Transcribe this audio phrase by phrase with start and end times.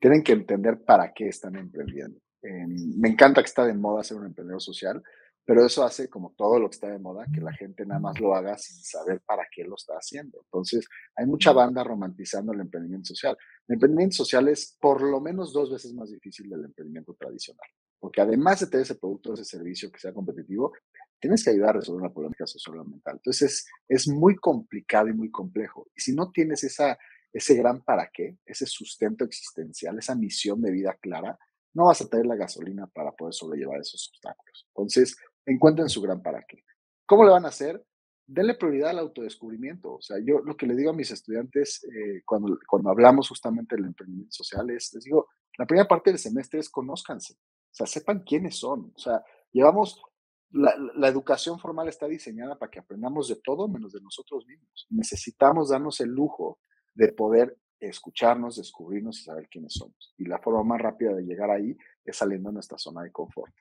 [0.00, 2.18] tienen que entender para qué están emprendiendo.
[2.42, 5.02] me encanta que está de moda ser un emprendedor social,
[5.44, 8.20] pero eso hace, como todo lo que está de moda, que la gente nada más
[8.20, 10.38] lo haga sin saber para qué lo está haciendo.
[10.44, 10.86] Entonces,
[11.16, 13.36] hay mucha banda romantizando el emprendimiento social.
[13.66, 18.20] El emprendimiento social es por lo menos dos veces más difícil del emprendimiento tradicional, porque
[18.20, 20.72] además de tener ese producto o ese servicio que sea competitivo,
[21.18, 23.16] tienes que ayudar a resolver una problemática social o mental.
[23.16, 25.88] Entonces, es, muy complicado y muy complejo.
[25.96, 26.96] Y si no tienes esa,
[27.32, 31.38] ese gran para qué, ese sustento existencial, esa misión de vida clara,
[31.74, 34.66] no vas a tener la gasolina para poder sobrellevar esos obstáculos.
[34.74, 35.16] Entonces,
[35.46, 36.64] encuentren su gran para qué.
[37.06, 37.84] ¿Cómo le van a hacer?
[38.26, 39.94] Denle prioridad al autodescubrimiento.
[39.94, 43.76] O sea, yo lo que le digo a mis estudiantes eh, cuando, cuando hablamos justamente
[43.76, 45.28] del emprendimiento social es, les digo,
[45.58, 47.34] la primera parte del semestre es conózcanse.
[47.34, 48.92] O sea, sepan quiénes son.
[48.94, 49.22] O sea,
[49.52, 50.00] llevamos,
[50.50, 54.86] la, educación formal está diseñada para que aprendamos de todo menos de nosotros mismos.
[54.90, 56.60] Necesitamos darnos el lujo
[57.00, 60.14] de poder escucharnos, descubrirnos y saber quiénes somos.
[60.18, 63.54] Y la forma más rápida de llegar ahí es saliendo de nuestra zona de confort.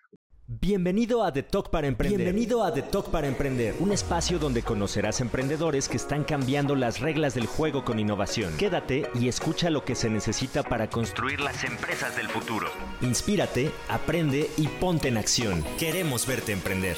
[0.45, 2.17] Bienvenido a The Talk para Emprender.
[2.17, 6.99] Bienvenido a The Talk para Emprender, un espacio donde conocerás emprendedores que están cambiando las
[6.99, 8.57] reglas del juego con innovación.
[8.57, 12.67] Quédate y escucha lo que se necesita para construir las empresas del futuro.
[13.01, 15.63] Inspírate, aprende y ponte en acción.
[15.77, 16.97] Queremos verte emprender.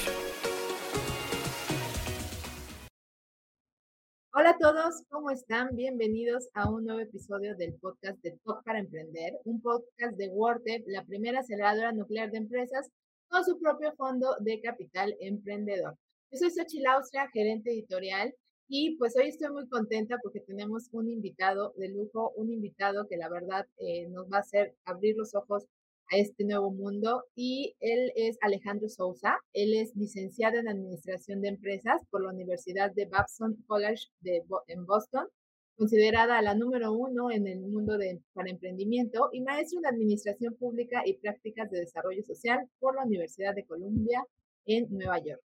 [4.42, 5.76] Hola a todos, ¿cómo están?
[5.76, 10.82] Bienvenidos a un nuevo episodio del podcast de Talk para Emprender, un podcast de WordTep,
[10.88, 12.90] la primera aceleradora nuclear de empresas
[13.28, 15.96] con su propio fondo de capital emprendedor.
[16.32, 18.34] Yo soy Xochitl Austria, gerente editorial,
[18.66, 23.18] y pues hoy estoy muy contenta porque tenemos un invitado de lujo, un invitado que
[23.18, 25.66] la verdad eh, nos va a hacer abrir los ojos
[26.10, 31.48] a este nuevo mundo y él es Alejandro Sousa, él es licenciado en Administración de
[31.48, 35.26] Empresas por la Universidad de Babson College de, en Boston
[35.76, 41.02] considerada la número uno en el mundo de, para emprendimiento y maestro en Administración Pública
[41.04, 44.24] y Prácticas de Desarrollo Social por la Universidad de Columbia
[44.66, 45.42] en Nueva York.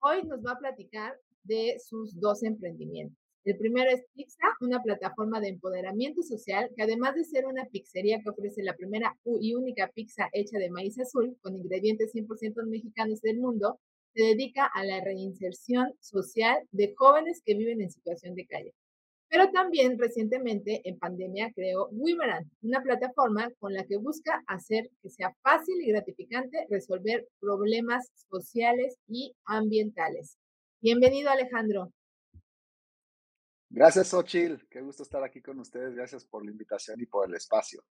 [0.00, 1.14] Hoy nos va a platicar
[1.44, 3.23] de sus dos emprendimientos.
[3.44, 8.18] El primero es Pizza, una plataforma de empoderamiento social que además de ser una pizzería
[8.22, 13.20] que ofrece la primera y única pizza hecha de maíz azul con ingredientes 100% mexicanos
[13.20, 13.78] del mundo,
[14.14, 18.72] se dedica a la reinserción social de jóvenes que viven en situación de calle.
[19.28, 25.10] Pero también recientemente en pandemia creó Wimeran, una plataforma con la que busca hacer que
[25.10, 30.38] sea fácil y gratificante resolver problemas sociales y ambientales.
[30.80, 31.92] Bienvenido Alejandro.
[33.74, 34.64] Gracias, Ochil.
[34.70, 35.96] Qué gusto estar aquí con ustedes.
[35.96, 37.82] Gracias por la invitación y por el espacio.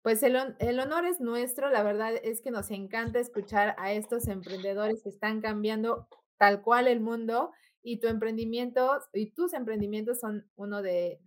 [0.00, 1.68] Pues el, el, honor es nuestro.
[1.68, 6.88] La verdad es que nos encanta escuchar a estos emprendedores que están cambiando tal cual
[6.88, 7.52] el mundo
[7.82, 11.20] y tu emprendimiento y tus emprendimientos son uno de,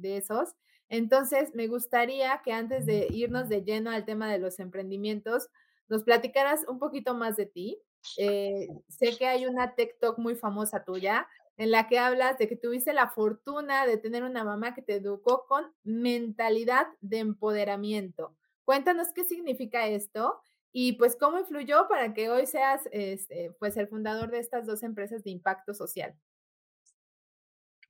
[0.00, 0.54] esos.
[0.88, 5.48] Entonces, me gustaría que antes de irnos de lleno al tema de los emprendimientos,
[5.88, 7.82] nos platicaras un poquito más de ti.
[8.16, 11.26] Eh, sé que hay una TikTok muy famosa tuya
[11.56, 14.94] en la que hablas de que tuviste la fortuna de tener una mamá que te
[14.94, 18.36] educó con mentalidad de empoderamiento.
[18.64, 20.40] Cuéntanos qué significa esto
[20.72, 24.82] y pues, ¿cómo influyó para que hoy seas este, pues, el fundador de estas dos
[24.82, 26.16] empresas de impacto social?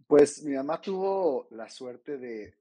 [0.07, 2.55] Pues mi mamá tuvo la suerte de,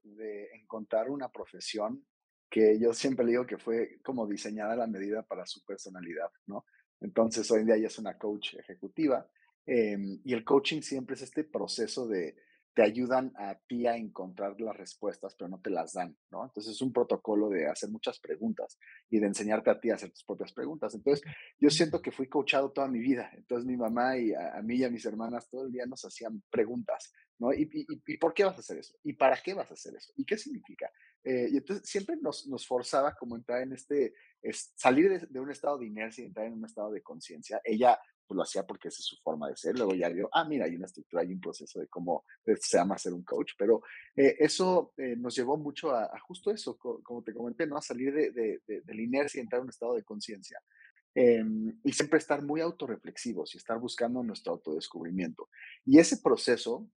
[0.54, 2.06] encontrar una profesión
[2.48, 6.30] que yo siempre le digo que fue como diseñada a la medida para su personalidad,
[6.46, 6.64] ¿no?
[7.00, 9.28] Entonces hoy en día ella es una coach ejecutiva
[9.66, 12.36] em, y el coaching siempre es este proceso de,
[12.74, 16.44] te ayudan a ti a encontrar las respuestas, pero no te las dan, ¿no?
[16.44, 18.78] Entonces es un protocolo de hacer muchas preguntas
[19.10, 20.94] y de enseñarte a ti a hacer tus propias preguntas.
[20.94, 21.22] Entonces
[21.60, 23.30] yo siento que fui coachado toda mi vida.
[23.34, 26.42] Entonces mi mamá y a, mí y a mis hermanas todo el día nos hacían
[26.50, 27.52] preguntas, ¿no?
[27.52, 27.68] ¿Y,
[28.06, 28.94] y, por qué vas a hacer eso?
[29.02, 30.12] ¿Y para qué vas a hacer eso?
[30.16, 30.88] ¿Y qué significa?
[31.24, 35.40] Eh, y entonces siempre nos, nos forzaba como entrar en este, es, salir de, de
[35.40, 37.60] un estado de inercia y entrar en un estado de conciencia.
[37.64, 39.76] Ella pues, lo hacía porque esa es su forma de ser.
[39.76, 42.96] Luego ya vio, ah, mira, hay una estructura, hay un proceso de cómo se llama
[42.96, 43.52] ser un coach.
[43.58, 43.82] Pero
[44.16, 47.76] eh, eso eh, nos llevó mucho a, justo eso, como te comenté, ¿no?
[47.76, 50.58] A salir de, de, la inercia y entrar en un estado de conciencia.
[51.14, 55.50] Em, y siempre estar muy autorreflexivos y estar buscando nuestro autodescubrimiento.
[55.84, 56.88] Y ese proceso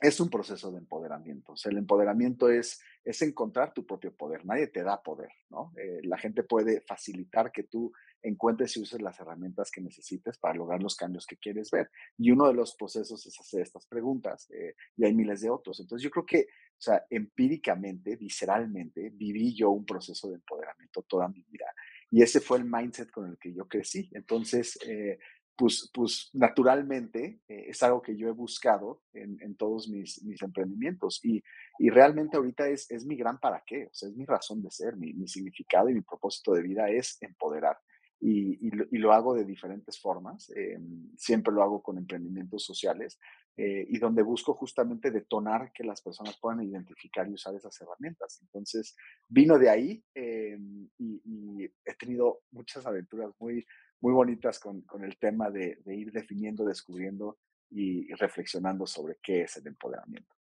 [0.00, 1.52] es un proceso de empoderamiento.
[1.52, 4.44] O sea, el empoderamiento es, es encontrar tu propio poder.
[4.44, 5.72] Nadie te da poder, ¿no?
[5.76, 7.92] Eh, la gente puede facilitar que tú
[8.22, 11.90] encuentres y uses las herramientas que necesites para lograr los cambios que quieres ver.
[12.18, 15.78] Y uno de los procesos es hacer estas preguntas eh, y hay miles de otros.
[15.80, 21.28] Entonces yo creo que, o sea, empíricamente, visceralmente, viví yo un proceso de empoderamiento toda
[21.28, 21.66] mi vida.
[22.10, 24.08] Y ese fue el mindset con el que yo crecí.
[24.12, 25.18] Entonces, eh,
[25.56, 30.42] pues, pues naturalmente eh, es algo que yo he buscado en, en todos mis, mis
[30.42, 31.42] emprendimientos y,
[31.78, 34.70] y, realmente ahorita es, es mi gran para qué, o sea, es mi razón de
[34.70, 37.78] ser, mi, mi significado y mi propósito de vida es empoderar.
[38.20, 40.50] Y, y, lo, y, lo, hago de diferentes formas.
[40.56, 40.78] Eh,
[41.16, 43.18] siempre lo hago con emprendimientos sociales
[43.56, 48.40] eh, y donde busco justamente detonar que las personas puedan identificar y usar esas herramientas.
[48.40, 48.96] Entonces,
[49.28, 53.64] vino de ahí y, he tenido muchas aventuras muy,
[54.00, 57.38] muy bonitas con, con el tema de, de, ir definiendo, descubriendo
[57.70, 60.34] y reflexionando sobre qué es el empoderamiento.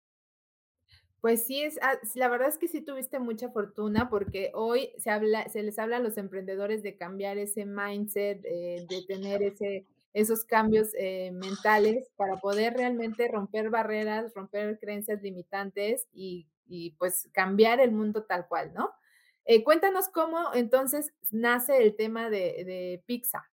[1.24, 5.10] Pues sí, es, ah, la verdad es que sí tuviste mucha fortuna porque hoy se,
[5.10, 9.86] habla, se les habla a los emprendedores de cambiar ese mindset, eh, de tener ese,
[10.12, 17.30] esos cambios eh, mentales para poder realmente romper barreras, romper creencias limitantes y, y pues
[17.32, 18.92] cambiar el mundo tal cual, ¿no?
[19.46, 23.50] Eh, cuéntanos cómo entonces nace el tema de, de Pizza.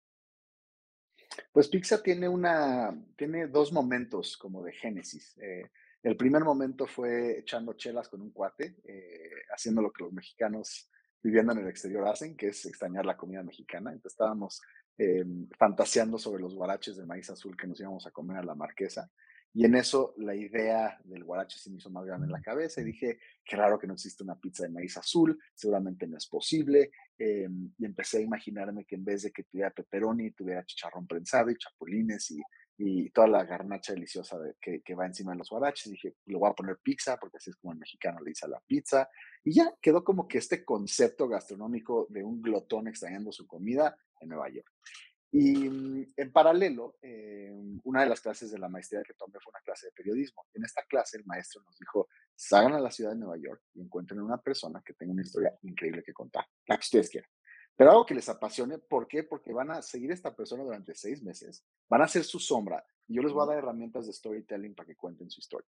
[1.52, 5.38] Pues Pizza tiene, una, tiene dos momentos como de génesis.
[5.38, 5.70] Eh,
[6.04, 10.90] el primer momento fue echando chelas con un cuate, eh, haciendo lo que los mexicanos
[11.22, 13.92] viviendo en el exterior hacen, que es extrañar la comida mexicana.
[13.92, 14.62] Entonces estábamos
[14.98, 15.26] eh,
[15.58, 19.12] fantaseando sobre los guaraches de maíz azul que nos íbamos a comer a la marquesa.
[19.54, 22.82] Y en eso la idea del guarache se me hizo más grande en la cabeza
[22.82, 26.28] y dije, qué raro que no existe una pizza de maíz azul, seguramente no es
[26.28, 26.92] posible.
[27.18, 31.50] Eh, y empecé a imaginarme que en vez de que tuviera pepperoni, tuviera chicharrón prensado
[31.50, 32.42] y chapulines y
[32.82, 35.92] y toda la garnacha deliciosa de, que, que, va encima de los guaraches.
[35.92, 38.50] Dije, le voy a poner pizza, porque así es como el mexicano le dice a
[38.50, 39.10] la pizza.
[39.44, 44.30] Y ya quedó como que este concepto gastronómico de un glotón extrañando su comida en
[44.30, 44.72] Nueva York.
[45.32, 47.54] Y mm, en paralelo, eh,
[47.84, 50.46] una de las clases de la maestría que tomé fue una clase de periodismo.
[50.54, 53.82] En esta clase el maestro nos dijo, salgan a la ciudad de Nueva York y
[53.82, 57.30] encuentren una persona que tenga una historia increíble que contar, la que ustedes quieran
[57.80, 58.78] pero algo que les apasione.
[58.78, 59.24] ¿Por qué?
[59.24, 62.86] Porque van a seguir a esta persona durante seis meses, van a ser su sombra
[63.08, 65.70] y yo les voy a dar herramientas de storytelling para que cuenten su historia.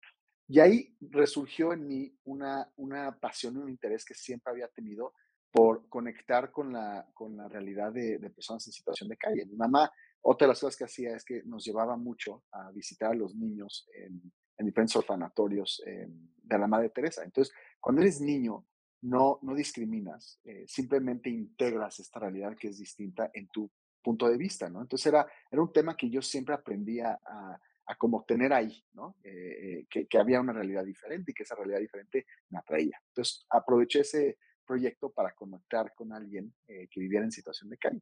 [0.47, 5.13] Y ahí resurgió en mí una, una pasión y un interés que siempre había tenido
[5.51, 9.45] por conectar con la, con la realidad de, de, personas en situación de calle.
[9.45, 13.11] Mi mamá, otra de las cosas que hacía es que nos llevaba mucho a visitar
[13.11, 16.07] a los niños en, en diferentes orfanatorios eh,
[16.43, 17.23] de la Madre Teresa.
[17.23, 18.65] Entonces, cuando eres niño,
[19.01, 23.69] no, no discriminas, eh, simplemente integras esta realidad que es distinta en tu
[24.01, 24.81] punto de vista, ¿no?
[24.81, 29.15] Entonces era, era un tema que yo siempre aprendía a, a como tener ahí, ¿no?
[29.23, 33.01] Eh, eh, que, que, había una realidad diferente y que esa realidad diferente me atraía.
[33.07, 34.37] Entonces aproveché ese
[34.71, 38.01] proyecto para conectar con alguien eh, que viviera en situación de calle.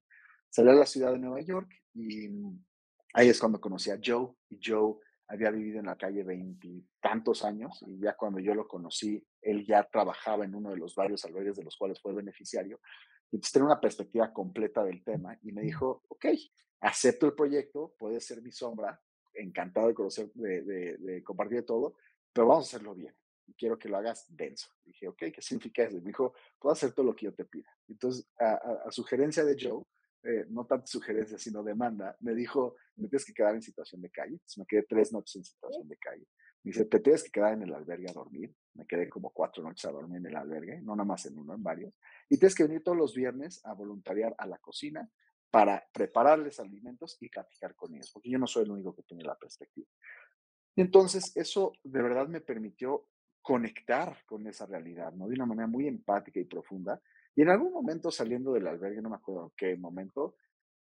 [0.50, 2.64] Salí a la ciudad de Nueva York y mm,
[3.16, 7.84] ahí es cuando conocí a Joe y Joe había vivido en la calle veintitantos años
[7.88, 11.58] y ya cuando yo lo conocí, él ya trabajaba en uno de los varios albergues
[11.58, 12.80] de los cuales fue beneficiario.
[13.32, 16.26] Entonces tenía una perspectiva completa del tema y me dijo, ok,
[16.82, 19.02] acepto el proyecto, puede ser mi sombra,
[19.34, 21.96] encantado de conocer, de, de, de compartir todo,
[22.32, 23.16] pero vamos a hacerlo bien.
[23.50, 24.70] Y quiero que lo hagas denso.
[24.86, 25.98] dije, ok, ¿qué significa eso?
[25.98, 27.70] Y me dijo, puedo hacer todo lo que yo te pida.
[27.88, 29.84] Entonces, a, a, a sugerencia de Joe,
[30.22, 34.10] eh, no tanto sugerencia, sino demanda, me dijo, me tienes que quedar en situación de
[34.10, 34.34] calle.
[34.34, 36.28] Entonces me quedé tres noches en situación de calle.
[36.64, 38.54] Me dice, te tienes que quedar en el albergue a dormir.
[38.74, 41.56] Me quedé como cuatro noches a dormir en el albergue, no nada más en uno,
[41.56, 41.94] en varios.
[42.30, 45.10] Y tienes que venir todos los viernes a voluntariar a la cocina
[45.50, 49.24] para prepararles alimentos y platicar con ellos, porque yo no soy el único que tiene
[49.24, 49.88] la perspectiva.
[50.76, 53.08] Y entonces eso de verdad me permitió
[53.50, 55.28] conectar con esa realidad, ¿no?
[55.28, 57.02] De una manera muy empática y profunda,
[57.36, 60.36] y en algún momento saliendo del albergue, no me acuerdo qué momento,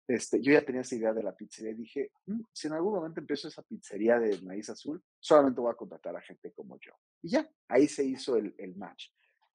[0.06, 2.92] este, yo ya tenía esa idea de la pizzería y dije, mm, si en algún
[2.92, 6.92] momento empiezo esa pizzería de maíz azul, solamente voy a contratar a gente como yo.
[7.22, 9.06] Y ya, ahí se hizo el, el match.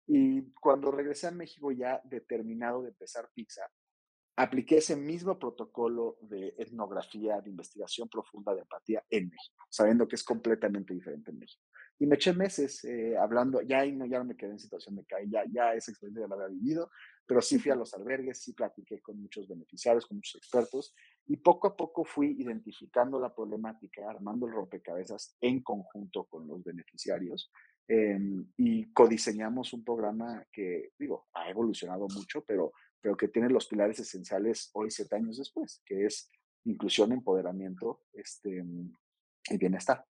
[0.08, 3.62] Y cuando regresé a México ya determinado de empezar pizza,
[4.38, 10.16] apliqué ese mismo protocolo de etnografía, de investigación profunda, de empatía en México, sabiendo que
[10.16, 11.64] es completamente diferente en México.
[12.00, 15.06] Y me eché meses eh, hablando, ya, no, ya no me quedé en situación de
[15.06, 16.90] calle, ya, ya esa experiencia ya la había vivido,
[17.26, 20.94] pero sí fui a los albergues, sí platiqué con muchos beneficiarios, con muchos expertos,
[21.28, 26.64] y poco a poco fui identificando la problemática, armando el rompecabezas en conjunto con los
[26.64, 27.52] beneficiarios,
[27.88, 28.18] eh,
[28.58, 32.74] y codiseñamos un programa que, digo, ha evolucionado mucho, pero
[33.04, 36.32] pero que tiene los pilares esenciales hoy, siete años después, que es
[36.64, 38.64] inclusión, empoderamiento este,
[39.50, 40.06] y bienestar.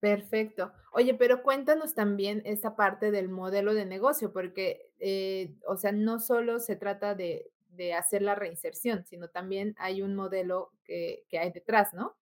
[0.00, 0.72] Perfecto.
[0.92, 6.18] Oye, pero cuéntanos también esta parte del modelo de negocio, porque, eh, o sea, no
[6.18, 11.38] solo se trata de, de, hacer la reinserción, sino también hay un modelo que, que
[11.38, 12.16] hay detrás, ¿no?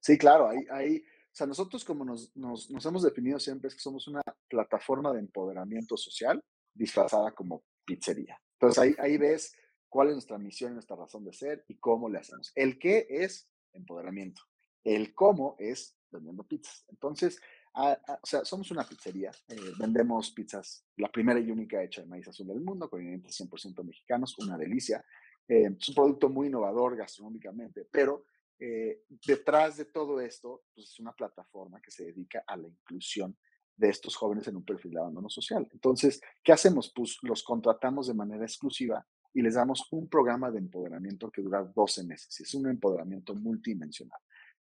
[0.00, 4.06] Sí, claro, hay, o sea, nosotros como nos, nos, hemos definido siempre es que somos
[4.06, 6.40] una plataforma de empoderamiento social
[6.72, 8.40] disfrazada como pizzería.
[8.52, 9.54] Entonces ahí, ahí ves
[9.88, 12.52] cuál es nuestra misión nuestra razón de ser y cómo le hacemos.
[12.54, 14.42] El qué es empoderamiento.
[14.84, 16.84] El cómo es vendiendo pizzas.
[16.88, 17.40] Entonces,
[17.74, 22.26] o sea, somos una pizzería, eh, vendemos pizzas, la primera y única hecha de maíz
[22.28, 25.04] azul del mundo, con ingredientes 100% mexicanos, una delicia.
[25.46, 28.24] Eh, es un producto muy innovador gastronómicamente, pero
[28.58, 33.36] eh, detrás de todo esto, pues es una plataforma que se dedica a la inclusión
[33.76, 35.68] de estos jóvenes en un perfil de abandono social.
[35.70, 36.90] Entonces, ¿qué hacemos?
[36.94, 41.62] Pues los contratamos de manera exclusiva y les damos un programa de empoderamiento que dura
[41.62, 42.40] 12 meses.
[42.40, 44.18] Es un empoderamiento multidimensional.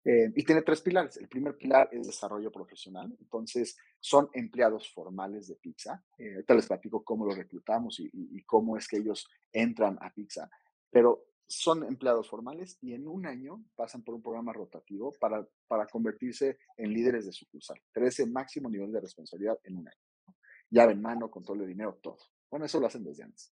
[0.03, 1.17] Eh, y tiene tres pilares.
[1.17, 3.15] El primer pilar es desarrollo profesional.
[3.19, 6.03] Entonces, son empleados formales de Pizza.
[6.17, 10.11] Eh, ahorita les platico cómo los reclutamos y, y, cómo es que ellos entran a
[10.11, 10.49] Pizza.
[10.89, 15.85] Pero son empleados formales y en un año pasan por un programa rotativo para, para
[15.85, 17.79] convertirse en líderes de sucursal.
[17.91, 20.37] Crece máximo nivel de responsabilidad en un año.
[20.69, 22.17] Llave en mano, control de dinero, todo.
[22.49, 23.53] Bueno, eso lo hacen desde antes.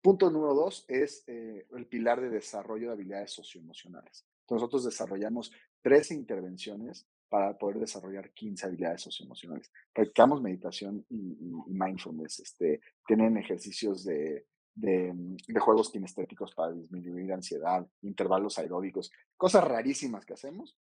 [0.00, 4.26] Punto número dos es eh, el pilar de desarrollo de habilidades socioemocionales.
[4.40, 5.52] Entonces, nosotros desarrollamos
[5.84, 9.70] 13 intervenciones para poder desarrollar 15 habilidades socioemocionales.
[9.92, 11.36] Practicamos meditación y,
[11.66, 12.40] mindfulness.
[12.40, 15.12] Este, tienen ejercicios de, de,
[15.46, 20.78] de, juegos kinestéticos para disminuir ansiedad, intervalos aeróbicos, cosas rarísimas que hacemos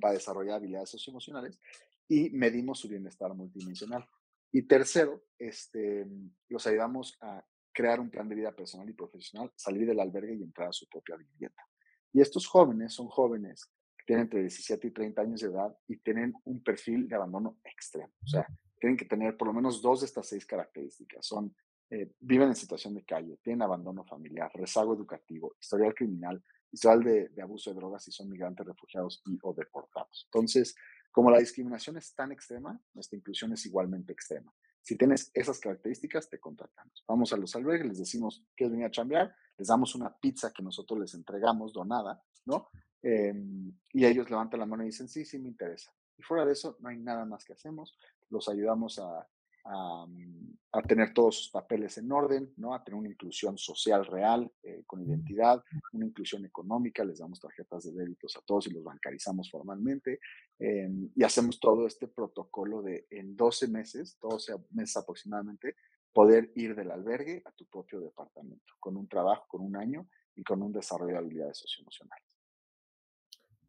[0.00, 1.60] para desarrollar habilidades socioemocionales
[2.08, 4.08] y medimos su bienestar multidimensional.
[4.52, 6.06] Y tercero, este,
[6.48, 10.42] los ayudamos a crear un plan de vida personal y profesional, salir del albergue y
[10.44, 11.62] entrar a su propia vivienda.
[12.12, 13.70] Y estos jóvenes son jóvenes
[14.04, 18.12] tienen entre 17 y 30 años de edad y tienen un perfil de abandono extremo.
[18.22, 18.46] O sea,
[18.78, 21.26] tienen que tener por lo menos dos de estas seis características.
[21.26, 21.54] Son,
[21.90, 27.28] eh, viven en situación de calle, tienen abandono familiar, rezago educativo, historial criminal, historial de,
[27.28, 30.26] de abuso de drogas y son migrantes, refugiados y o deportados.
[30.26, 30.74] Entonces,
[31.10, 34.52] como la discriminación es tan extrema, nuestra inclusión es igualmente extrema.
[34.82, 37.02] Si tienes esas características, te contratamos.
[37.08, 40.52] Vamos a los albergues, les decimos que es venir a chambear, les damos una pizza
[40.52, 42.68] que nosotros les entregamos donada, ¿no?
[43.06, 45.92] Em, y ellos levantan la mano y dicen, sí, sí, me interesa.
[46.16, 47.98] Y fuera de eso, no hay nada más que hacemos.
[48.30, 49.28] Los ayudamos a,
[50.06, 52.74] mm, a, tener todos sus papeles en orden, ¿no?
[52.74, 57.84] a tener una inclusión social real, eh, con identidad, una inclusión económica, les damos tarjetas
[57.84, 60.18] de débitos a todos y los bancarizamos formalmente.
[60.58, 65.76] Em, y hacemos todo este protocolo de en 12 meses, 12 meses aproximadamente,
[66.10, 70.42] poder ir del albergue a tu propio departamento, con un trabajo, con un año y
[70.42, 72.33] con un desarrollo de habilidades socioemocionales.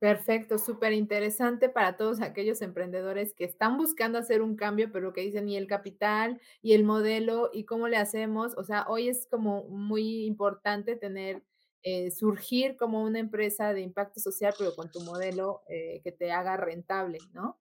[0.05, 5.21] Perfecto, súper interesante para todos aquellos emprendedores que están buscando hacer un cambio, pero que
[5.21, 8.53] dicen, y el capital, y el modelo, y cómo le hacemos.
[8.55, 11.41] O sea, hoy es como muy importante tener,
[11.81, 16.31] eh, surgir como una empresa de impacto social, pero con tu modelo eh, que te
[16.31, 17.59] haga rentable, ¿no?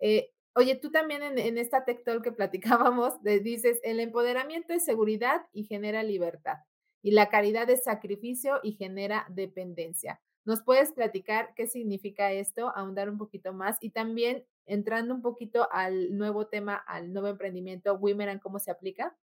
[0.00, 4.82] Eh, oye, tú también en, en esta Tech Talk que platicábamos, dices, el empoderamiento es
[4.82, 6.56] seguridad y genera libertad,
[7.02, 10.22] y la caridad es sacrificio y genera dependencia.
[10.44, 15.68] ¿Nos puedes platicar qué significa esto, ahondar un poquito más y también entrando un poquito
[15.70, 19.16] al nuevo tema, al nuevo emprendimiento, Women cómo se aplica?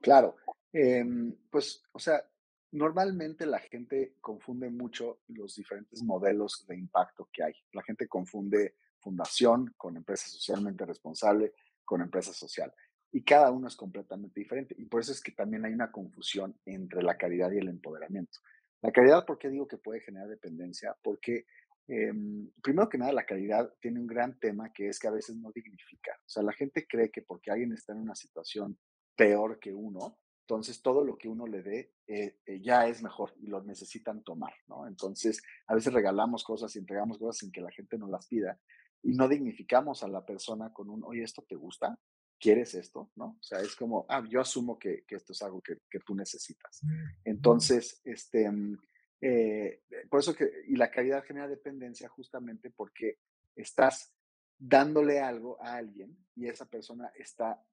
[0.00, 0.36] Claro,
[0.72, 2.24] em, pues, o sea,
[2.72, 7.52] normalmente la gente confunde mucho los diferentes modelos de impacto que hay.
[7.72, 11.52] La gente confunde fundación con empresa socialmente responsable
[11.84, 12.72] con empresa social.
[13.10, 14.74] Y cada uno es completamente diferente.
[14.78, 18.38] Y por eso es que también hay una confusión entre la caridad y el empoderamiento.
[18.82, 20.96] La calidad, ¿por qué digo que puede generar dependencia?
[21.02, 21.46] Porque,
[21.86, 25.36] em, primero que nada, la calidad tiene un gran tema que es que a veces
[25.36, 26.12] no dignifica.
[26.18, 28.78] O sea, la gente cree que porque alguien está en una situación
[29.16, 33.32] peor que uno, entonces todo lo que uno le dé eh, eh, ya es mejor
[33.40, 34.86] y lo necesitan tomar, ¿no?
[34.88, 38.58] Entonces, a veces regalamos cosas y entregamos cosas sin que la gente nos las pida
[39.02, 41.98] y no dignificamos a la persona con un, oye, ¿esto te gusta?
[42.42, 43.12] ¿Quieres esto?
[43.14, 43.36] ¿No?
[43.40, 46.80] O sea, es como, ah, yo asumo que, esto es algo que, tú necesitas.
[46.82, 48.78] Mm, Entonces, este, mm,
[49.20, 53.20] eh, por eso que, y la calidad genera dependencia justamente porque
[53.54, 54.12] estás
[54.58, 57.64] dándole algo a alguien y esa persona está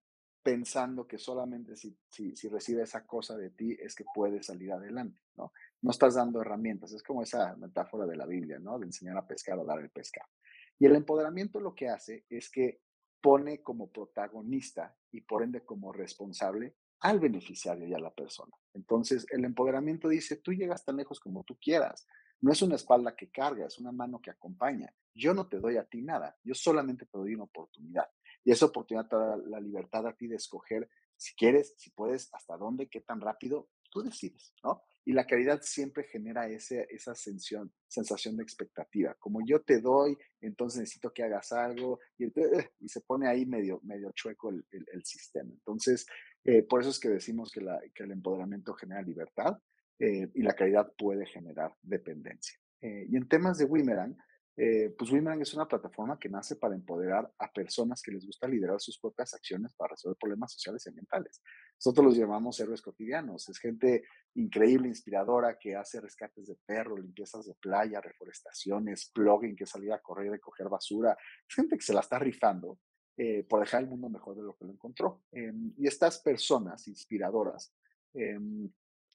[0.44, 4.72] pensando que solamente si, si, si, recibe esa cosa de ti es que puede salir
[4.72, 5.52] adelante, ¿no?
[5.82, 8.78] No estás dando herramientas, es como esa metáfora de la Biblia, ¿no?
[8.78, 10.30] De enseñar a pescar o dar el pescado.
[10.78, 12.82] Y el empoderamiento lo que hace es que
[13.22, 18.56] pone como protagonista y por ende como responsable al beneficiario y a la persona.
[18.74, 22.08] Entonces, el empoderamiento dice, tú llegas tan lejos como tú quieras.
[22.42, 24.94] No es una espalda que carga, es una mano que acompaña.
[25.14, 28.10] Yo no te doy a ti nada, yo solamente te doy una oportunidad.
[28.44, 32.34] Y esa oportunidad te da la libertad a ti de escoger si quieres, si puedes,
[32.34, 34.84] hasta dónde, qué tan rápido, tú decides, ¿no?
[35.10, 39.16] Y la caridad siempre genera ese, esa sensación, sensación de expectativa.
[39.16, 42.28] Como yo te doy, entonces necesito que hagas algo y,
[42.88, 45.50] se pone ahí medio, medio chueco el, el, sistema.
[45.52, 46.06] Entonces,
[46.44, 49.58] Eh, por eso es que decimos que, el empoderamiento genera libertad
[49.98, 52.60] eh, y la caridad puede generar dependencia.
[52.80, 54.16] Eh, y en temas de Wimerang,
[54.62, 58.46] eh, pues Wimerang es una plataforma que nace para empoderar a personas que les gusta
[58.46, 61.42] liderar sus propias acciones para resolver problemas sociales y ambientales.
[61.78, 63.48] Nosotros los llamamos héroes cotidianos.
[63.48, 64.04] Es gente
[64.36, 70.02] increíble, inspiradora, que hace rescates de perros, limpiezas de playa, reforestaciones, plugging, que salir a
[70.02, 71.16] correr y coger basura.
[71.48, 72.80] Es gente que se la está rifando
[73.16, 75.24] eh, por dejar el mundo mejor de lo que lo encontró.
[75.32, 77.74] Em, y estas personas inspiradoras
[78.14, 78.70] em,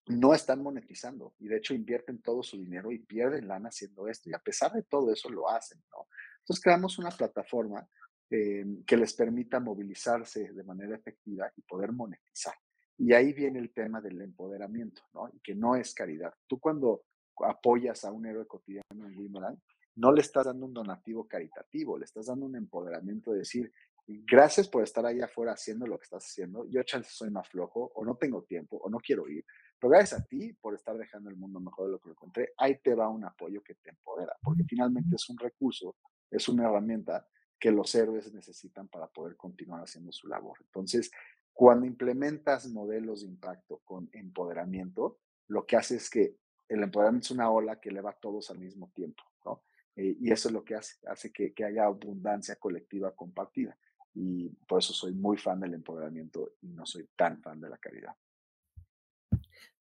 [0.06, 4.28] no están monetizando y de hecho invierten todo su dinero y pierden lana haciendo esto
[4.28, 6.08] y a pesar de todo eso lo hacen, ¿no?
[6.40, 7.88] Entonces creamos una plataforma
[8.30, 12.54] eh, que les permita movilizarse de manera efectiva y poder monetizar.
[12.98, 15.28] Y ahí viene el tema del empoderamiento, ¿no?
[15.32, 16.32] Y que no es caridad.
[16.46, 17.04] Tú cuando
[17.38, 19.60] apoyas a un héroe cotidiano en Wimbledon,
[19.96, 23.72] no le estás dando un donativo caritativo, le estás dando un empoderamiento de decir,
[24.06, 27.92] gracias por estar ahí afuera haciendo lo que estás haciendo, yo chance soy más flojo,
[27.94, 29.44] o no tengo tiempo, o no quiero ir,
[29.84, 32.54] pero gracias a ti por estar dejando el mundo mejor de lo que lo encontré,
[32.56, 35.96] ahí te va un apoyo que te empodera, porque finalmente es un recurso,
[36.30, 37.28] es una herramienta
[37.60, 40.56] que los héroes necesitan para poder continuar haciendo su labor.
[40.62, 41.10] Entonces,
[41.52, 47.30] cuando implementas modelos de impacto con empoderamiento, lo que hace es que el empoderamiento es
[47.32, 49.64] una ola que eleva a todos al mismo tiempo, ¿no?
[49.96, 53.76] Eh, y eso es lo que hace, hace que, que haya abundancia colectiva compartida.
[54.14, 57.76] Y por eso soy muy fan del empoderamiento y no soy tan fan de la
[57.76, 58.14] caridad.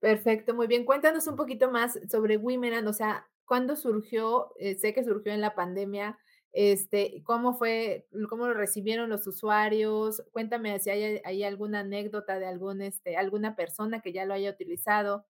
[0.00, 0.84] Perfecto, muy bien.
[0.84, 4.54] Cuéntanos un poquito más sobre Women, o sea, ¿cuándo surgió?
[4.58, 6.18] Eh, sé que surgió en la pandemia.
[6.52, 10.22] Este, ¿cómo fue, cómo lo recibieron los usuarios?
[10.32, 14.50] Cuéntame si hay, hay alguna anécdota de algún, este, alguna persona que ya lo haya
[14.50, 15.26] utilizado.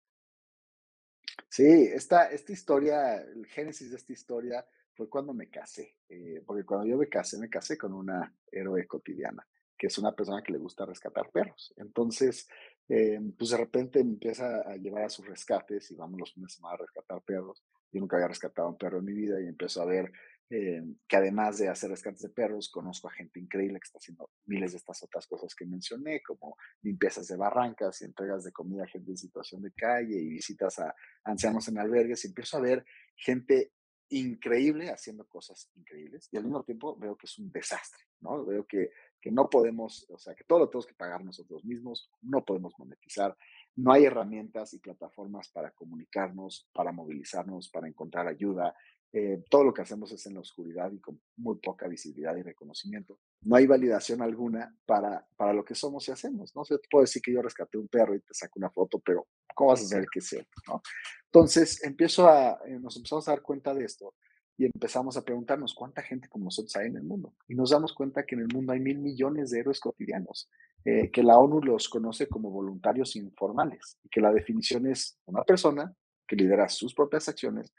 [1.50, 6.66] Sí, esta, esta historia, el génesis de esta historia fue cuando me casé, eh, porque
[6.66, 10.54] cuando yo me casé, me casé con una héroe cotidiana, que es una persona que
[10.54, 11.74] le gusta rescatar perros.
[11.78, 12.48] Entonces,
[12.88, 16.56] eh, pues de repente empieza a llevar a sus rescates y vamos los fines de
[16.56, 17.64] semana a rescatar perros.
[17.92, 20.12] Yo nunca había rescatado un perro en mi vida y empiezo a ver
[20.48, 24.30] eh, que además de hacer rescates de perros, conozco a gente increíble que está haciendo
[24.46, 28.84] miles de estas otras cosas que mencioné, como limpiezas de barrancas y entregas de comida
[28.84, 32.24] a gente en situación de calle y visitas a ancianos en albergues.
[32.24, 33.72] Y empiezo a ver gente
[34.10, 38.46] increíble haciendo cosas increíbles y al mismo tiempo veo que es un desastre, ¿no?
[38.46, 38.92] Veo que,
[39.26, 42.76] que no podemos, o sea, que todo lo tenemos que pagar nosotros mismos, no podemos
[42.78, 43.36] monetizar,
[43.76, 48.76] no hay herramientas y plataformas para comunicarnos, para movilizarnos, para encontrar ayuda.
[49.12, 52.44] Eh, todo lo que hacemos es en la oscuridad y con muy poca visibilidad y
[52.44, 53.18] reconocimiento.
[53.42, 56.56] No hay validación alguna para, para lo que somos y hacemos.
[56.56, 59.26] No se puede decir que yo rescaté un perro y te saco una foto, pero
[59.56, 60.62] ¿cómo vas a saber que es cierto?
[60.68, 60.84] ¿no?
[61.26, 64.14] Entonces, empiezo a, eh, nos empezamos a dar cuenta de esto
[64.58, 67.34] y empezamos a preguntarnos cuánta gente como nosotros hay en el mundo.
[67.48, 70.50] Y nos damos cuenta que en el mundo hay mil millones de héroes cotidianos,
[70.84, 75.44] eh, que la ONU los conoce como voluntarios informales y que la definición es una
[75.44, 75.94] persona
[76.28, 77.74] que lidera sus propias acciones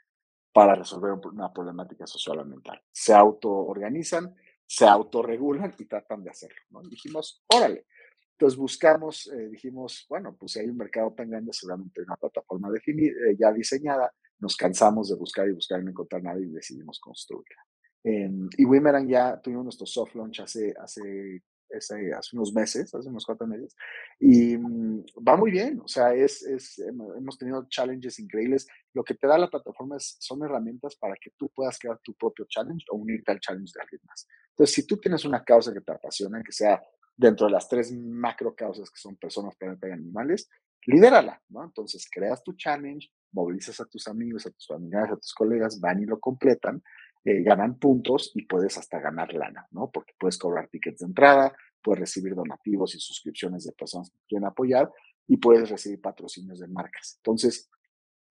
[0.53, 2.81] para resolver una problemática social ambiental.
[2.91, 4.35] Se autoorganizan,
[4.65, 6.57] se autorregulan y tratan de hacerlo.
[6.69, 6.81] ¿no?
[6.81, 7.85] dijimos, órale.
[8.33, 12.17] Entonces buscamos, eh, dijimos, bueno, pues si hay un mercado tan grande, seguramente hay una
[12.17, 14.13] plataforma eh, ya diseñada.
[14.39, 17.61] Nos cansamos de buscar y buscar y no encontrar nada y decidimos construirla.
[18.03, 21.41] y Wimerang ya tuvimos nuestro soft launch hace, hace
[21.75, 23.75] hace unos meses, hace unos cuatro meses,
[24.19, 28.67] y mm, va muy bien, o sea, es, es, hemos tenido challenges increíbles.
[28.93, 32.13] Lo que te da la plataforma es, son herramientas para que tú puedas crear tu
[32.13, 34.27] propio challenge o unirte al challenge de alguien más.
[34.49, 36.81] Entonces, si tú tienes una causa que te apasiona, que sea
[37.15, 40.49] dentro de las tres macro causas que son personas, planeta y animales,
[40.85, 41.63] lidérala, ¿no?
[41.63, 46.01] Entonces, creas tu challenge, movilizas a tus amigos, a tus familiares, a tus colegas, van
[46.01, 46.81] y lo completan,
[47.23, 49.91] eh, ganan puntos y puedes hasta ganar lana, ¿no?
[49.91, 54.45] Porque puedes cobrar tickets de entrada, puedes recibir donativos y suscripciones de personas que quieren
[54.45, 54.89] apoyar
[55.27, 57.15] y puedes recibir patrocinios de marcas.
[57.17, 57.69] Entonces,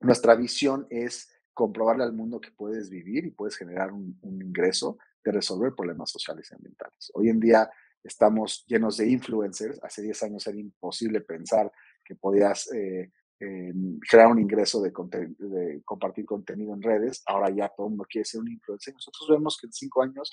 [0.00, 5.32] nuestra visión es comprobarle al mundo que puedes vivir y puedes generar un, ingreso de
[5.32, 7.10] resolver problemas sociales y ambientales.
[7.14, 7.70] Hoy en día
[8.02, 9.82] estamos llenos de influencers.
[9.82, 11.72] Hace 10 años era imposible pensar
[12.04, 17.22] que podías eh, crear un ingreso de, de, compartir contenido en redes.
[17.26, 18.94] Ahora ya todo el mundo quiere ser un influencer.
[18.94, 20.32] Nosotros vemos que en cinco años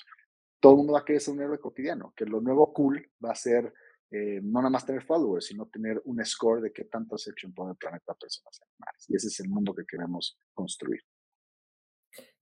[0.60, 3.32] todo el mundo va a querer ser un héroe cotidiano, que lo nuevo cool va
[3.32, 3.72] a ser
[4.10, 7.46] eh, no nada más tener followers, sino tener un score de qué tanto has hecho
[7.48, 9.04] en todo el planeta personas y animales.
[9.08, 11.00] Y ese es el mundo que queremos construir.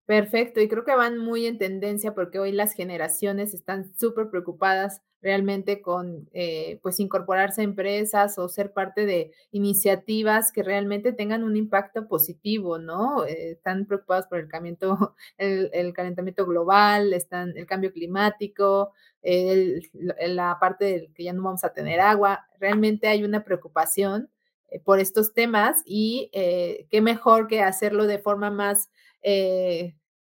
[0.09, 5.01] Perfecto, y creo que van muy en tendencia porque hoy las generaciones están súper preocupadas
[5.23, 11.45] realmente con, eh, pues, incorporarse a empresas o ser parte de iniciativas que realmente tengan
[11.45, 13.25] un impacto positivo, ¿no?
[13.25, 14.49] Eh, están preocupados por el
[15.39, 21.45] el, el calentamiento global, están el cambio climático, el, la parte de que ya no
[21.45, 22.45] vamos a tener agua.
[22.59, 24.29] Realmente hay una preocupación
[24.69, 28.91] eh, por estos temas y eh, qué mejor que hacerlo de forma más
[29.23, 29.95] eh,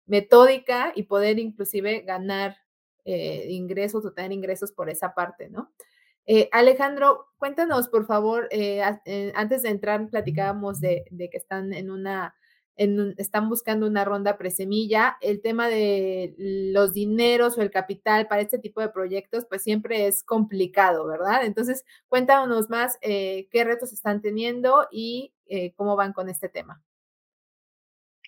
[0.07, 2.59] metódica y poder inclusive ganar
[3.07, 5.73] eh, ingresos o tener ingresos por esa parte, ¿no?
[6.27, 8.49] Eh, Alejandro, cuéntanos, por favor,
[9.35, 12.35] antes de entrar, platicábamos de, que están en una,
[12.77, 15.17] están buscando una ronda presemilla.
[15.21, 20.07] El tema de los dineros o el capital para este tipo de proyectos, pues siempre
[20.07, 21.45] es complicado, ¿verdad?
[21.45, 25.35] Entonces, cuéntanos más qué retos están teniendo y
[25.77, 26.83] cómo van con este tema.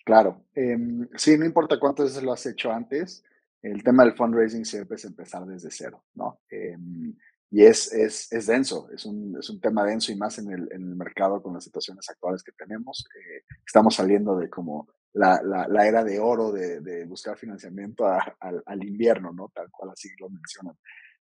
[0.07, 3.25] Claro, em, sí, no importa cuántas veces lo has hecho antes,
[3.61, 6.39] el tema del fundraising siempre es empezar desde cero, ¿no?
[6.49, 7.13] Em,
[7.51, 10.71] y es, es, es denso, es un, es un tema denso y más en el,
[10.71, 13.05] en el mercado con las situaciones actuales que tenemos.
[13.17, 18.05] Eh, estamos saliendo de como la, la, la era de oro de, de buscar financiamiento
[18.07, 19.51] a, al, al invierno, ¿no?
[19.53, 20.77] Tal cual así lo mencionan.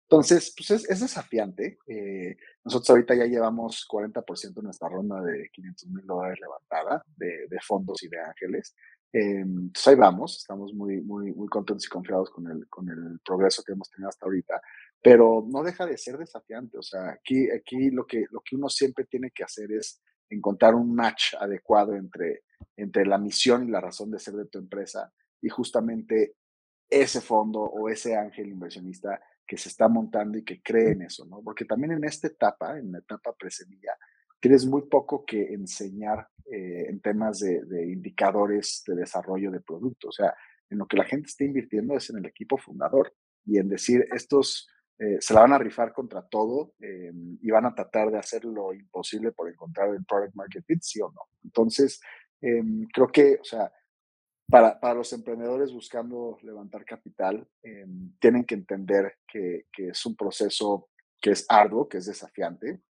[0.09, 1.79] Entonces, pues es, es desafiante.
[1.89, 7.49] Eh, nosotros ahorita ya llevamos 40% de nuestra ronda de 500 mil dólares levantada de,
[7.49, 8.77] de, fondos y de ángeles.
[9.13, 13.19] Eh, entonces ahí vamos, estamos muy, muy, muy contentos y confiados con el, con el
[13.25, 14.61] progreso que hemos tenido hasta ahorita,
[15.03, 16.79] pero no deja de ser desafiante.
[16.79, 20.77] O sea, aquí, aquí lo, que, lo que uno siempre tiene que hacer es encontrar
[20.77, 22.45] un match adecuado entre,
[22.77, 26.37] entre la misión y la razón de ser de tu empresa y justamente
[26.89, 31.25] ese fondo o ese ángel inversionista que se está montando y que cree en eso,
[31.27, 31.41] ¿no?
[31.43, 33.97] Porque también en esta etapa, en la etapa presemilla,
[34.41, 40.09] tienes muy poco que enseñar eh, en temas de, indicadores de desarrollo de producto.
[40.09, 40.35] O sea,
[40.69, 43.13] en lo que la gente está invirtiendo es en el equipo fundador
[43.45, 47.67] y en decir, estos eh, se la van a rifar contra todo eh, y van
[47.67, 51.23] a tratar de hacer lo imposible por encontrar el product market fit, sí o no.
[51.45, 52.01] Entonces,
[52.39, 53.73] creo que, o sea,
[54.49, 57.87] para, para, los emprendedores buscando levantar capital, eh,
[58.21, 60.89] tienen que entender que, que, es un proceso
[61.21, 62.81] que es arduo, que es desafiante.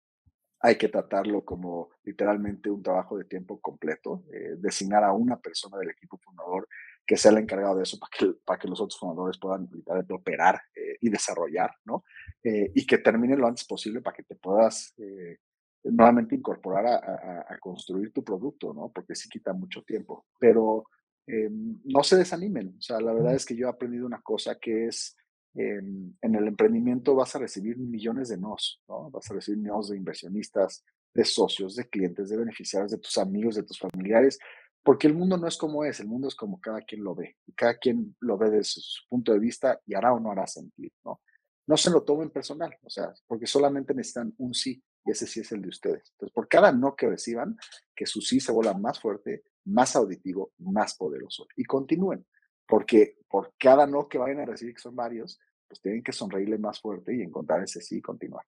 [0.61, 5.79] Hay que tratarlo como literalmente un trabajo de tiempo completo, eh, designar a una persona
[5.79, 6.69] del equipo fundador
[7.07, 10.13] que sea el encargado de eso para que, para que los otros fundadores puedan literalmente
[10.13, 12.05] operar eh, y desarrollar, ¿no?
[12.43, 15.39] Eh, y que termine lo antes posible para que te puedas eh,
[15.85, 18.91] nuevamente incorporar a, a, a, construir tu producto, ¿no?
[18.93, 20.27] Porque sí quita mucho tiempo.
[20.41, 20.85] Pero
[21.27, 22.77] eh, no se desanimen.
[22.79, 25.17] O sea, la verdad es que yo he aprendido una cosa que es,
[25.55, 29.11] eh, en el emprendimiento vas a recibir millones de nos, ¿no?
[29.11, 30.85] Vas a recibir nos de inversionistas,
[31.15, 34.39] de socios, de clientes, de beneficiarios, de tus amigos, de tus familiares,
[34.85, 37.37] porque el mundo no es como es, el mundo es como cada quien lo ve,
[37.47, 40.47] y cada quien lo ve desde su punto de vista y hará o no hará
[40.47, 41.21] sentido, ¿no?
[41.67, 45.41] No se lo tomen personal, o sea, porque solamente necesitan un sí, y ese sí
[45.41, 46.13] es el de ustedes.
[46.13, 47.57] Entonces, por cada no que reciban,
[47.97, 51.47] que su sí se vuelva más fuerte, más auditivo, más poderoso.
[51.57, 52.25] Y continúen,
[52.67, 56.59] porque por cada no que vayan a recibir, que son varios, pues tienen que sonreírle
[56.59, 58.45] más fuerte y encontrar ese sí y continuar.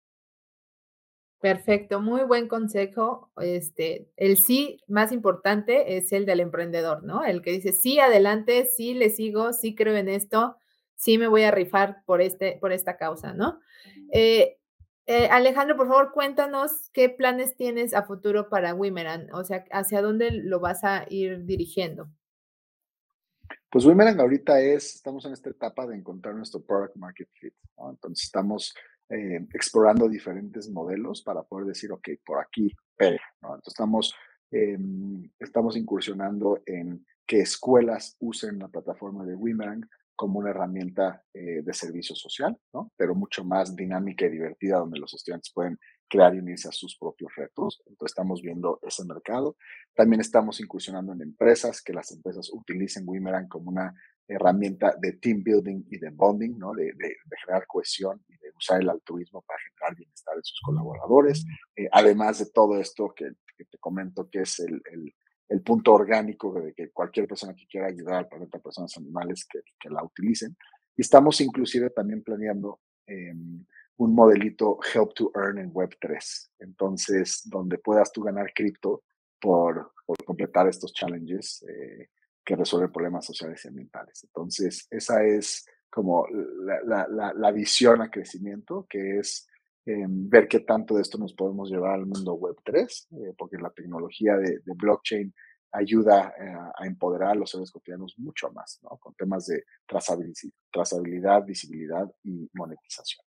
[1.41, 3.31] Perfecto, muy buen consejo.
[3.37, 7.23] Este, el sí más importante es el del emprendedor, ¿no?
[7.23, 10.57] El que dice, sí, adelante, sí, le sigo, sí creo en esto,
[10.97, 13.61] sí me voy a rifar por, este, por esta causa, ¿no?
[14.11, 14.57] Eh,
[15.07, 20.01] eh, Alejandro, por favor, cuéntanos qué planes tienes a futuro para Wimeran, o sea, hacia
[20.01, 22.09] dónde lo vas a ir dirigiendo.
[23.71, 27.91] Pues Wimeran ahorita es, estamos en esta etapa de encontrar nuestro product market fit, ¿no?
[27.91, 28.75] Entonces estamos
[29.11, 33.49] eh, explorando diferentes modelos para poder decir, ok, por aquí pega, ¿no?
[33.49, 34.15] Entonces estamos,
[34.51, 34.79] eh,
[35.39, 41.73] estamos incursionando en que escuelas usen la plataforma de Wimerang como una herramienta eh, de
[41.73, 42.93] servicio social, ¿no?
[42.97, 46.97] Pero mucho más dinámica y divertida, donde los estudiantes pueden crear y unirse a sus
[46.97, 47.83] propios retos.
[47.87, 49.57] Entonces estamos viendo ese mercado.
[49.95, 53.95] También estamos incursionando en empresas, que las empresas utilicen Wimerang como una
[54.29, 56.73] herramienta de team building y de bonding, ¿no?
[56.73, 60.61] De, de, de, generar cohesión y de usar el altruismo para generar bienestar en sus
[60.63, 61.45] colaboradores.
[61.77, 65.15] Eh, además de todo esto que, que, te comento que es el, el
[65.49, 69.91] el punto orgánico de que cualquier persona que quiera ayudar al planeta, personas, animales, que,
[69.91, 70.57] la utilicen.
[70.97, 73.35] Y estamos inclusive también planeando eh,
[73.97, 76.51] un modelito Help to Earn en Web3.
[76.61, 79.05] Entonces, donde puedas tú ganar cripto
[79.41, 82.09] por, por, completar estos challenges eh,
[82.45, 84.25] que resuelven problemas sociales y ambientales.
[84.25, 89.47] Entonces, esa es como la, la, la visión a crecimiento, que es
[89.87, 93.59] eh, ver qué tanto de esto nos podemos llevar al mundo web 3, eh, porque
[93.59, 95.35] la tecnología de, blockchain
[95.73, 96.33] ayuda
[96.79, 98.91] a empoderar a los seres cotidianos mucho más, ¿no?
[98.99, 99.65] Con temas de
[100.71, 103.25] trazabilidad, visibilidad y monetización.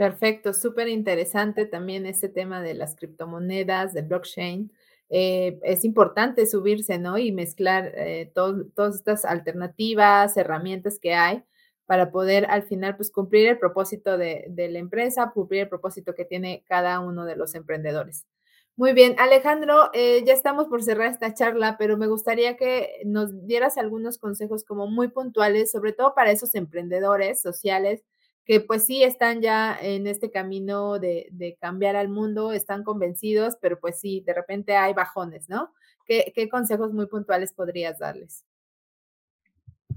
[0.00, 4.72] Perfecto, súper interesante también este tema de las criptomonedas, de blockchain.
[5.10, 7.18] Eh, es importante subirse, ¿no?
[7.18, 11.44] Y mezclar eh, todas estas alternativas, herramientas que hay
[11.90, 16.14] para poder al final, pues, cumplir el propósito de, de la empresa, cumplir el propósito
[16.14, 18.26] que tiene cada uno de los emprendedores.
[18.76, 23.44] Muy bien, Alejandro, eh, ya estamos por cerrar esta charla, pero me gustaría que nos
[23.44, 28.04] dieras algunos consejos como muy puntuales, sobre todo para esos emprendedores sociales
[28.44, 33.80] que pues sí están ya en este camino de, cambiar al mundo, están convencidos, pero
[33.80, 35.72] pues sí, de repente hay bajones, ¿no?
[36.06, 38.44] ¿Qué, consejos muy puntuales podrías darles?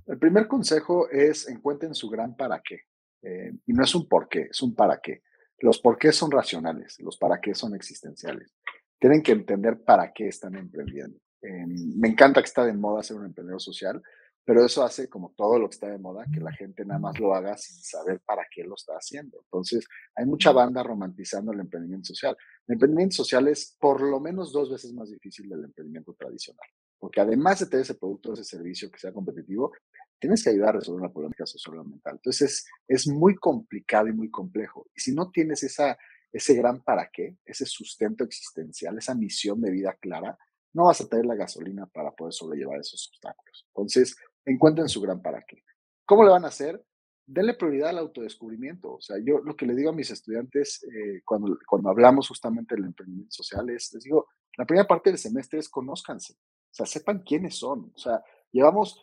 [0.06, 2.82] El primer consejo es encuentren su gran para qué.
[3.22, 5.24] Eh, y no es un por qué, es un para qué.
[5.60, 8.54] Los por qué son racionales, los para qué son existenciales.
[9.00, 11.18] Tienen que entender para qué están emprendiendo.
[11.42, 14.02] Eh, me encanta que está de moda ser un emprendedor social,
[14.46, 17.18] pero eso hace, como todo lo que está de moda, que la gente nada más
[17.18, 19.39] lo haga sin saber para qué lo está haciendo.
[19.44, 19.86] Entonces,
[20.16, 22.36] hay mucha banda romantizando el emprendimiento social.
[22.68, 26.68] El emprendimiento social es por lo menos dos veces más difícil del emprendimiento tradicional,
[27.04, 29.74] porque además de tener ese producto o ese servicio que sea competitivo,
[30.18, 31.44] tienes que ayudar a resolver una problemática
[31.84, 32.13] mental.
[32.13, 34.88] Entonces, es, muy complicado y muy complejo.
[34.96, 35.98] Y si no tienes esa,
[36.32, 40.38] ese gran para qué, ese sustento existencial, esa misión de vida clara,
[40.72, 43.66] no vas a tener la gasolina para poder sobrellevar esos obstáculos.
[43.76, 45.62] Entonces, encuentren su gran para qué.
[46.06, 46.82] ¿Cómo le van a hacer?
[47.26, 48.94] Denle prioridad al autodescubrimiento.
[48.94, 52.76] O sea, yo lo que le digo a mis estudiantes eh, cuando, cuando hablamos justamente
[52.76, 56.38] del emprendimiento social es, les digo, la primera parte del semestre es conózcanse.
[56.74, 57.92] O sea, sepan quiénes son.
[57.96, 59.02] O sea, llevamos,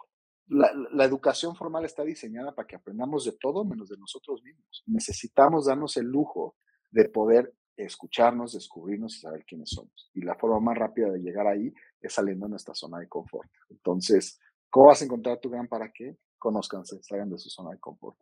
[0.49, 4.83] la, educación formal está diseñada para que aprendamos de todo menos de nosotros mismos.
[4.87, 6.57] Necesitamos darnos el lujo
[6.91, 10.11] de poder escucharnos, descubrirnos y saber quiénes somos.
[10.13, 13.49] Y la forma más rápida de llegar ahí es saliendo de nuestra zona de confort.
[13.71, 14.39] Entonces,
[14.71, 16.17] ¿Cómo vas a encontrar tu gran para qué?
[16.39, 18.17] Conózcanse, salgan de su zona de confort.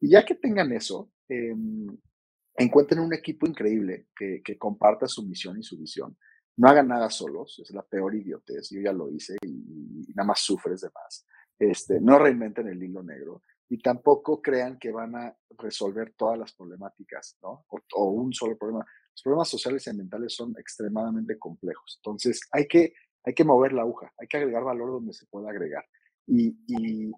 [0.00, 1.86] Y ya que tengan eso, em,
[2.56, 6.16] encuentren un equipo increíble que, comparta su misión y su visión.
[6.56, 8.70] No hagan nada solos, es la peor idiotez.
[8.70, 11.26] Yo ya lo hice y, nada más sufres de más.
[11.58, 16.52] Este, no reinventen el hilo negro y tampoco crean que van a resolver todas las
[16.52, 17.64] problemáticas, ¿no?
[17.94, 18.84] O, un solo problema.
[19.12, 22.00] Los problemas sociales y mentales son extremadamente complejos.
[22.00, 25.50] Entonces, hay que hay que mover la aguja, hay que agregar valor donde se pueda
[25.50, 25.84] agregar.
[26.26, 26.54] Y,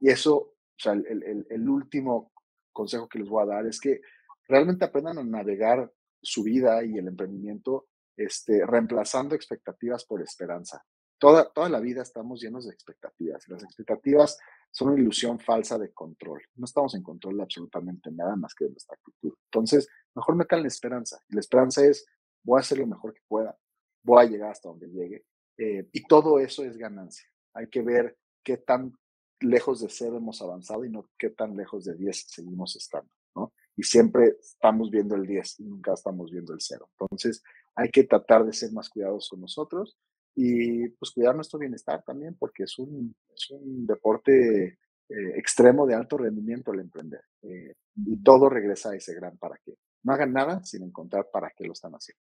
[0.03, 2.33] eso, o sea, el, último
[2.73, 4.01] consejo que les voy a dar es que
[4.49, 10.85] realmente aprendan a navegar su vida y el emprendimiento este, reemplazando expectativas por esperanza.
[11.19, 13.49] Toda, toda la vida estamos llenos de expectativas.
[13.49, 14.39] Las expectativas
[14.71, 16.43] son una ilusión falsa de control.
[16.57, 19.35] No estamos en control de absolutamente nada más que de nuestra actitud.
[19.45, 21.19] Entonces, mejor metan la esperanza.
[21.29, 22.07] La esperanza es,
[22.43, 23.57] voy a hacer lo mejor que pueda,
[24.03, 25.25] voy a llegar hasta donde llegue
[25.59, 27.27] eh, y todo eso es ganancia.
[27.55, 28.93] Hay que ver qué tan
[29.41, 33.53] lejos de cero hemos avanzado y no qué tan lejos de 10 seguimos estando, ¿no?
[33.77, 36.89] Y siempre estamos viendo el 10 y nunca estamos viendo el cero.
[36.99, 37.43] Entonces,
[37.77, 39.97] hay que tratar de ser más cuidadosos con nosotros
[40.35, 45.95] y pues cuidar nuestro bienestar también, porque es un, es un deporte eh, extremo de
[45.95, 47.23] alto rendimiento el emprender.
[47.43, 49.75] Eh, y todo regresa a ese gran para qué.
[50.03, 52.23] No hagan nada sin encontrar para qué lo están haciendo.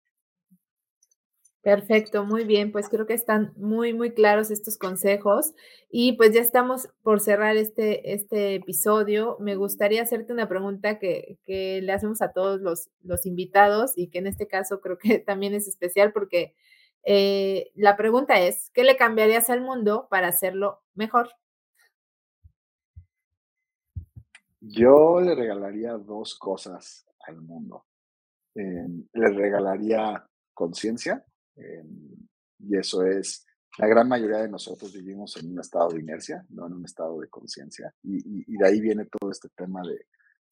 [1.63, 5.55] Perfecto, muy bien, pues creo que están muy, muy claros estos consejos
[5.93, 9.37] y pues ya estamos por cerrar este, este episodio.
[9.39, 14.09] Me gustaría hacerte una pregunta que, que le hacemos a todos los, los, invitados y
[14.09, 16.53] que en este caso creo que también es especial porque
[17.05, 21.29] eh, la pregunta es, ¿qué le cambiarías al mundo para hacerlo mejor?
[24.61, 27.85] Yo le regalaría dos cosas al mundo.
[28.57, 31.25] Eh, le regalaría conciencia
[31.57, 32.17] Em,
[32.59, 33.47] y eso es,
[33.79, 37.21] la gran mayoría de nosotros vivimos en un estado de inercia, no en un estado
[37.21, 37.95] de conciencia.
[38.03, 40.07] Y, de ahí viene todo este tema de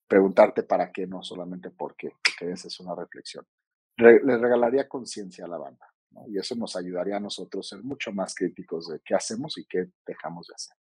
[0.09, 3.47] preguntarte para qué, no solamente por qué, porque esa es una reflexión.
[3.97, 5.87] le regalaría conciencia a la banda,
[6.29, 9.91] y eso nos ayudaría a nosotros ser mucho más críticos de qué hacemos y qué
[10.07, 10.77] dejamos de hacer.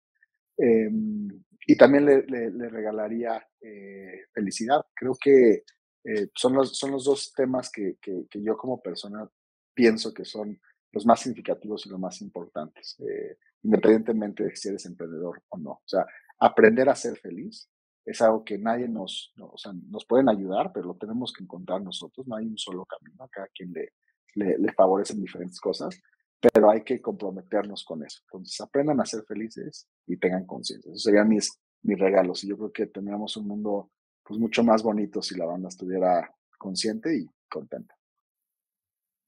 [0.58, 1.28] Em,
[1.68, 4.86] y también le, le, regalaría eh, felicidad.
[4.94, 5.64] Creo que
[6.04, 9.28] eh, son, los, son los dos temas que, que, que, yo como persona
[9.76, 10.60] pienso que son
[10.92, 15.72] los más significativos y los más importantes, eh, independientemente de si eres emprendedor o no.
[15.72, 16.06] O sea,
[16.40, 17.70] aprender a ser feliz
[18.06, 21.82] es algo que nadie nos, o sea, nos pueden ayudar, pero lo tenemos que encontrar
[21.82, 22.26] nosotros.
[22.28, 23.92] No hay un solo camino, a cada quien le,
[24.36, 26.00] le, favorecen diferentes cosas,
[26.40, 28.22] pero hay que comprometernos con eso.
[28.28, 30.92] Entonces, aprendan a ser felices y tengan conciencia.
[30.92, 32.44] Esos serían mis, mis regalos.
[32.44, 33.92] Y yo creo que tendríamos un mundo
[34.24, 37.95] pues, mucho más bonito si la banda estuviera consciente y contenta.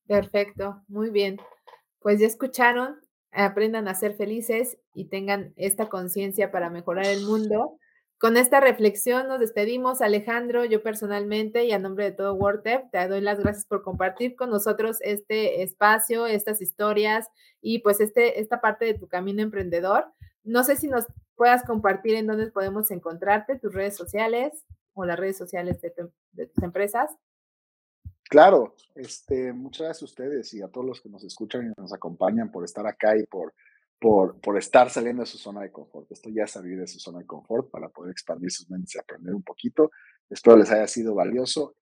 [0.08, 1.38] Perfecto, muy bien.
[2.00, 2.96] Pues ya escucharon,
[3.32, 7.78] aprendan a ser felices y tengan esta conciencia para mejorar el mundo.
[8.20, 13.08] Con esta reflexión nos despedimos, Alejandro, yo personalmente y a nombre de todo WordTep, te
[13.08, 17.28] doy las gracias por compartir con nosotros este espacio, estas historias
[17.62, 20.06] y pues este, esta parte de tu camino emprendedor.
[20.43, 25.20] No sé si nos puedas compartir en dónde podemos encontrarte, tus redes sociales o las
[25.20, 25.93] redes sociales de,
[26.32, 27.12] de tus empresas.
[28.30, 31.94] Claro, este, muchas gracias a ustedes y a todos los que nos escuchan y nos
[31.94, 33.54] acompañan por estar acá y por
[34.00, 36.12] por, por estar saliendo de su zona de confort.
[36.12, 39.44] Esto ya de su zona de confort para poder expandir sus mentes y aprender un
[39.44, 39.92] poquito.
[40.30, 41.76] Espero les haya sido valioso.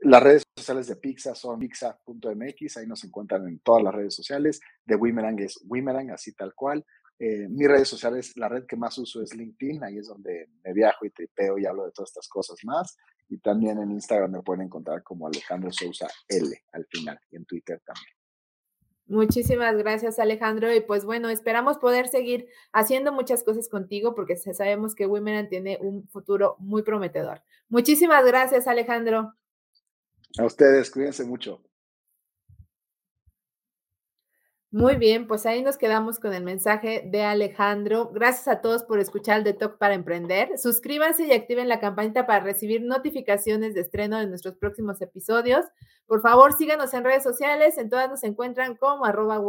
[0.00, 4.60] las redes sociales de Pixa son pixa.mx, ahí nos encuentran en todas las redes sociales.
[4.84, 6.84] De Wimerang es Wimerang, así tal cual.
[7.18, 10.72] Eh, mis redes sociales, la red que más uso es LinkedIn, ahí es donde me
[10.72, 12.96] viajo y tripeo y hablo de todas estas cosas más.
[13.34, 17.44] Y también en Instagram me pueden encontrar como Alejandro Sousa L al final y en
[17.44, 18.14] Twitter también.
[19.06, 20.72] Muchísimas gracias, Alejandro.
[20.72, 25.78] Y pues bueno, esperamos poder seguir haciendo muchas cosas contigo porque sabemos que Women tiene
[25.80, 27.42] un futuro muy prometedor.
[27.68, 29.34] Muchísimas gracias, Alejandro.
[30.38, 31.60] A ustedes, cuídense mucho.
[34.74, 38.10] Muy bien, pues ahí nos quedamos con el mensaje de Alejandro.
[38.12, 40.58] Gracias a todos por escuchar el The Talk para Emprender.
[40.58, 45.64] Suscríbanse y activen la campanita para recibir notificaciones de estreno de nuestros próximos episodios.
[46.06, 47.78] Por favor, síganos en redes sociales.
[47.78, 49.40] En todas nos encuentran como arroba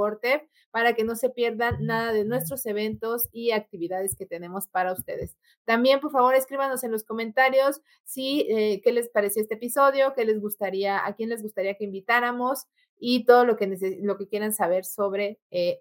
[0.69, 5.35] para que no se pierdan nada de nuestros eventos y actividades que tenemos para ustedes.
[5.63, 10.23] También, por favor, escríbanos en los comentarios si eh, qué les pareció este episodio, qué
[10.23, 14.53] les gustaría, a quién les gustaría que invitáramos y todo lo que, lo que quieran
[14.53, 15.79] saber sobre eh,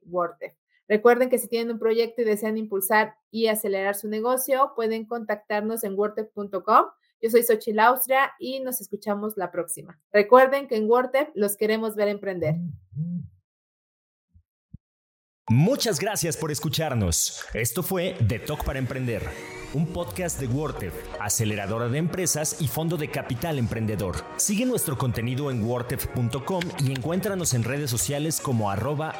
[0.86, 5.82] Recuerden que si tienen un proyecto y desean impulsar y acelerar su negocio, pueden contactarnos
[5.84, 6.84] en wordtep.com.
[7.22, 9.98] Yo soy Xochitl Austria y nos escuchamos la próxima.
[10.12, 12.56] Recuerden que en WordTep los queremos ver emprender.
[15.48, 17.44] Muchas gracias por escucharnos.
[17.54, 19.22] Esto fue The Talk para Emprender
[19.74, 24.16] un podcast de WordTech, aceleradora de empresas y fondo de capital emprendedor.
[24.36, 29.14] Sigue nuestro contenido en wordtech.com y encuéntranos en redes sociales como arroba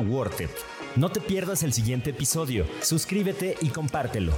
[0.97, 4.33] No te pierdas el siguiente episodio, suscríbete y compártelo.